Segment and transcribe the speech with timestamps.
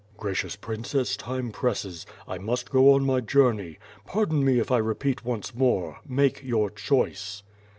[0.17, 3.77] "Gracious Princess, time presses; 1 must go on my journey.
[4.03, 7.43] Pardon me if I repeat once more: Make your choice."